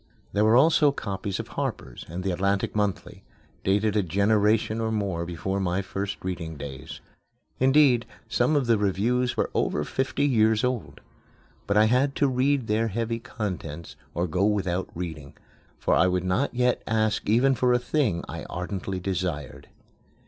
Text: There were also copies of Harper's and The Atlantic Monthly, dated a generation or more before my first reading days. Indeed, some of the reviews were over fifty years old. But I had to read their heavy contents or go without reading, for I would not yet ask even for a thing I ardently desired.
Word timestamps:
There 0.33 0.43
were 0.45 0.55
also 0.57 0.91
copies 0.91 1.39
of 1.39 1.49
Harper's 1.49 2.05
and 2.09 2.23
The 2.23 2.31
Atlantic 2.31 2.75
Monthly, 2.75 3.21
dated 3.63 3.95
a 3.95 4.01
generation 4.01 4.81
or 4.81 4.91
more 4.91 5.27
before 5.27 5.59
my 5.59 5.83
first 5.83 6.17
reading 6.23 6.57
days. 6.57 7.01
Indeed, 7.59 8.07
some 8.27 8.55
of 8.55 8.65
the 8.65 8.79
reviews 8.79 9.37
were 9.37 9.51
over 9.53 9.83
fifty 9.83 10.25
years 10.25 10.63
old. 10.63 11.01
But 11.67 11.77
I 11.77 11.85
had 11.85 12.15
to 12.15 12.27
read 12.27 12.65
their 12.65 12.87
heavy 12.87 13.19
contents 13.19 13.95
or 14.15 14.25
go 14.25 14.43
without 14.43 14.89
reading, 14.95 15.35
for 15.77 15.93
I 15.93 16.07
would 16.07 16.23
not 16.25 16.51
yet 16.51 16.81
ask 16.87 17.29
even 17.29 17.53
for 17.53 17.71
a 17.71 17.77
thing 17.77 18.23
I 18.27 18.45
ardently 18.45 18.99
desired. 18.99 19.69